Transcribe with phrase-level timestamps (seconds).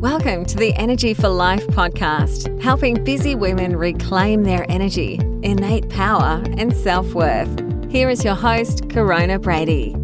[0.00, 6.42] Welcome to the Energy for Life podcast, helping busy women reclaim their energy, innate power,
[6.56, 7.50] and self worth.
[7.90, 9.94] Here is your host, Corona Brady.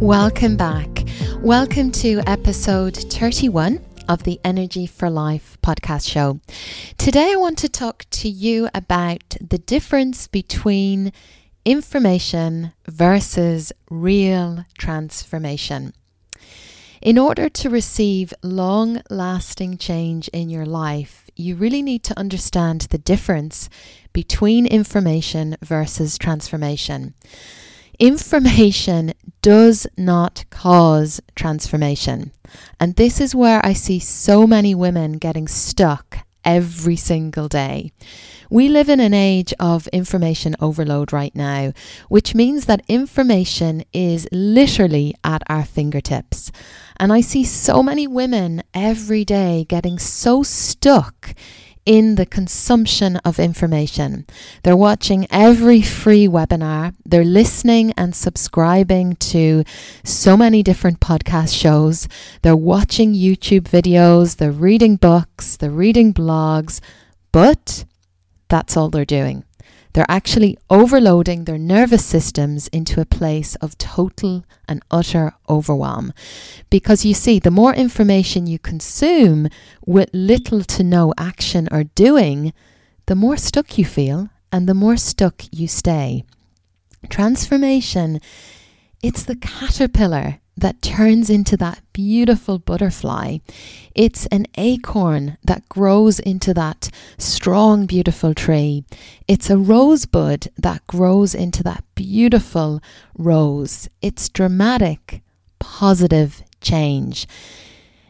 [0.00, 1.04] Welcome back.
[1.42, 3.78] Welcome to episode 31
[4.08, 6.40] of the Energy for Life podcast show.
[6.98, 11.12] Today, I want to talk to you about the difference between
[11.64, 15.92] information versus real transformation.
[17.02, 22.82] In order to receive long lasting change in your life, you really need to understand
[22.82, 23.68] the difference
[24.12, 27.14] between information versus transformation.
[27.98, 32.30] Information does not cause transformation.
[32.78, 37.92] And this is where I see so many women getting stuck every single day.
[38.50, 41.72] We live in an age of information overload right now,
[42.08, 46.52] which means that information is literally at our fingertips.
[46.98, 51.34] And I see so many women every day getting so stuck
[51.84, 54.26] in the consumption of information.
[54.62, 59.64] They're watching every free webinar, they're listening and subscribing to
[60.04, 62.08] so many different podcast shows,
[62.42, 66.80] they're watching YouTube videos, they're reading books, they're reading blogs,
[67.32, 67.84] but
[68.48, 69.44] that's all they're doing.
[69.92, 76.12] They're actually overloading their nervous systems into a place of total and utter overwhelm.
[76.70, 79.48] Because you see, the more information you consume
[79.84, 82.52] with little to no action or doing,
[83.06, 86.24] the more stuck you feel and the more stuck you stay.
[87.08, 88.20] Transformation,
[89.02, 93.38] it's the caterpillar that turns into that beautiful butterfly.
[93.94, 98.84] It's an acorn that grows into that strong, beautiful tree.
[99.26, 102.80] It's a rosebud that grows into that beautiful
[103.16, 103.88] rose.
[104.02, 105.22] It's dramatic,
[105.58, 107.26] positive change.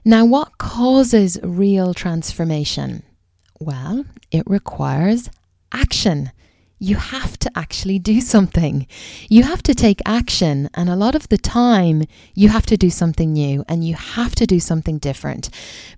[0.04, 3.04] Now, what causes real transformation?
[3.60, 5.30] Well, it requires
[5.72, 6.32] action
[6.82, 8.88] you have to actually do something.
[9.28, 10.69] You have to take action.
[10.75, 12.03] And a lot of the time,
[12.34, 15.48] you have to do something new and you have to do something different.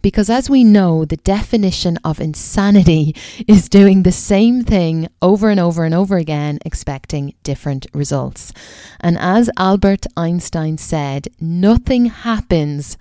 [0.03, 3.17] Because as we know, the definition of insanity
[3.49, 8.53] is doing the same thing over and over and over again, expecting different results.
[9.01, 12.99] And as Albert Einstein said, nothing happens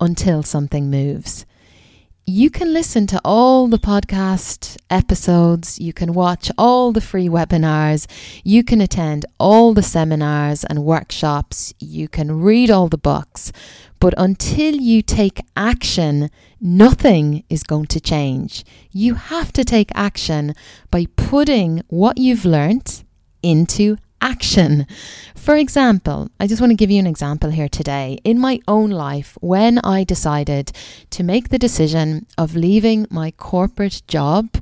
[0.00, 1.46] until something moves
[2.32, 8.06] you can listen to all the podcast episodes, you can watch all the free webinars,
[8.42, 13.52] you can attend all the seminars and workshops, you can read all the books,
[14.00, 18.64] but until you take action, nothing is going to change.
[18.90, 20.54] You have to take action
[20.90, 23.04] by putting what you've learned
[23.42, 24.86] into action.
[25.36, 28.18] For example, I just want to give you an example here today.
[28.24, 30.72] In my own life, when I decided
[31.10, 34.56] to make the decision of leaving my corporate job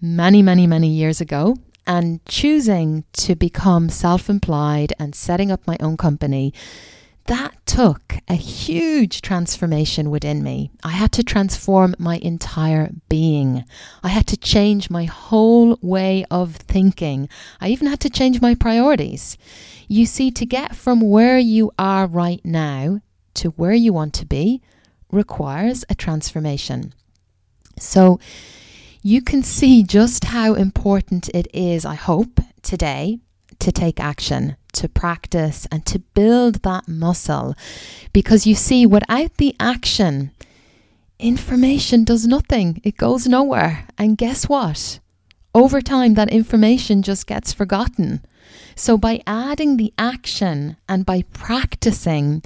[0.00, 1.56] many, many, many years ago
[1.86, 6.52] and choosing to become self employed and setting up my own company,
[7.26, 10.70] that took a huge transformation within me.
[10.82, 13.64] I had to transform my entire being.
[14.02, 17.28] I had to change my whole way of thinking.
[17.60, 19.36] I even had to change my priorities.
[19.88, 23.00] You see, to get from where you are right now
[23.34, 24.62] to where you want to be
[25.10, 26.94] requires a transformation.
[27.78, 28.18] So,
[29.02, 33.20] you can see just how important it is, I hope, today
[33.60, 37.54] to take action, to practice, and to build that muscle.
[38.12, 40.30] Because you see, without the action,
[41.18, 43.86] information does nothing, it goes nowhere.
[43.98, 45.00] And guess what?
[45.56, 48.22] Over time, that information just gets forgotten.
[48.74, 52.42] So, by adding the action and by practicing,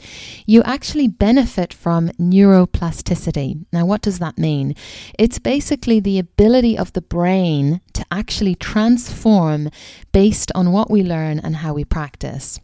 [0.47, 3.66] you actually benefit from neuroplasticity.
[3.72, 4.76] Now, what does that mean?
[5.19, 9.70] It's basically the ability of the brain to actually transform
[10.12, 12.60] based on what we learn and how we practice.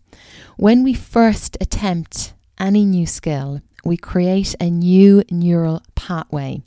[0.57, 6.63] When we first attempt any new skill, we create a new neural pathway.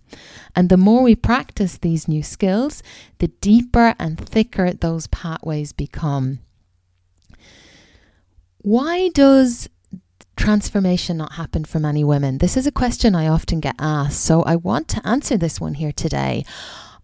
[0.56, 2.82] And the more we practice these new skills,
[3.20, 6.40] the deeper and thicker those pathways become.
[8.62, 9.70] Why does
[10.36, 12.38] transformation not happen for many women?
[12.38, 15.76] This is a question I often get asked, so I want to answer this one
[15.76, 16.46] here today.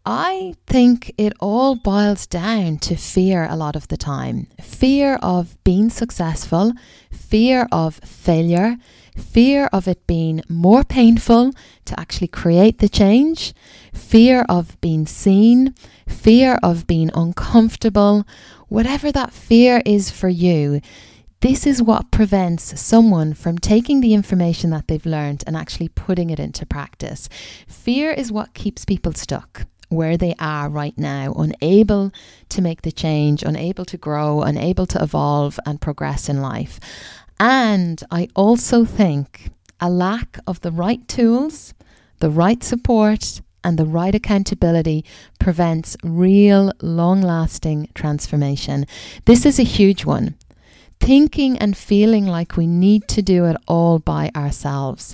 [0.06, 5.58] I think it all boils down to fear a lot of the time fear of
[5.64, 6.74] being successful,
[7.12, 8.78] fear of failure,
[9.16, 11.52] fear of it being more painful
[11.86, 13.54] to actually create the change,
[13.94, 15.74] fear of being seen,
[16.08, 18.26] fear of being uncomfortable,
[18.68, 20.82] whatever that fear is for you
[21.42, 26.32] This is what prevents someone from taking the information that they've learned and actually putting
[26.32, 27.30] it into practice.
[27.68, 32.12] Fear is what keeps people stuck where they are right now, unable
[32.50, 36.80] to make the change, unable to grow, unable to evolve and progress in life.
[37.40, 39.50] And I also think
[39.80, 41.74] a lack of the right tools,
[42.20, 45.04] the right support, and the right accountability
[45.40, 48.86] prevents real, long lasting transformation.
[49.26, 50.36] This is a huge one.
[51.00, 55.14] Thinking and feeling like we need to do it all by ourselves.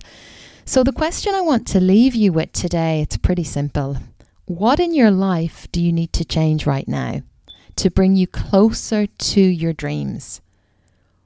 [0.63, 3.97] So, the question I want to leave you with today, it's pretty simple.
[4.45, 7.21] What in your life do you need to change right now
[7.77, 10.41] to bring you closer to your dreams?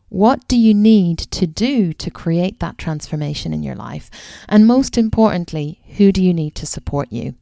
[0.10, 4.10] What do you need to do to create that transformation in your life?
[4.48, 7.36] And most importantly, who do you need to support you?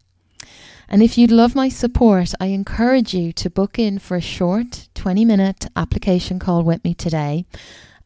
[0.87, 4.87] And if you'd love my support, I encourage you to book in for a short
[4.93, 7.45] 20 minute application call with me today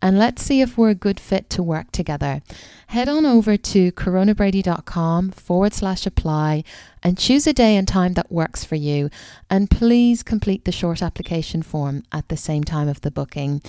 [0.02, 2.42] and let's see if we're a good fit to work together.
[2.88, 6.64] Head on over to coronabrady.com forward slash apply
[7.04, 9.10] and choose a day and time that works for you.
[9.50, 13.62] And please complete the short application form at the same time of the booking.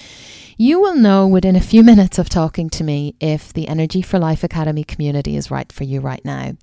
[0.57, 4.19] You will know within a few minutes of talking to me if the Energy for
[4.19, 6.57] Life Academy community is right for you right now.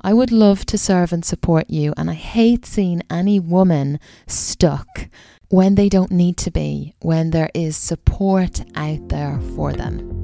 [0.00, 5.08] I would love to serve and support you, and I hate seeing any woman stuck
[5.50, 10.19] when they don't need to be, when there is support out there for them.